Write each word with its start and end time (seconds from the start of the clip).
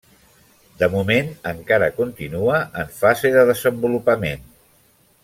De 0.83 0.87
moment 0.93 1.27
encara 1.51 1.89
continua 1.99 2.57
en 2.85 2.89
fase 3.03 3.31
de 3.37 3.45
desenvolupament. 3.51 4.49